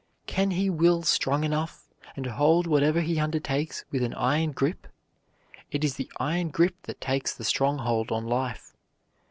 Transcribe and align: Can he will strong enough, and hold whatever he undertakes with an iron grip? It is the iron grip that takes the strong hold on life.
Can 0.25 0.49
he 0.49 0.67
will 0.67 1.03
strong 1.03 1.43
enough, 1.43 1.87
and 2.15 2.25
hold 2.25 2.65
whatever 2.65 3.01
he 3.01 3.19
undertakes 3.19 3.85
with 3.91 4.01
an 4.01 4.15
iron 4.15 4.51
grip? 4.51 4.87
It 5.69 5.83
is 5.83 5.93
the 5.93 6.11
iron 6.19 6.49
grip 6.49 6.73
that 6.87 6.99
takes 6.99 7.35
the 7.35 7.43
strong 7.43 7.77
hold 7.77 8.11
on 8.11 8.25
life. 8.25 8.75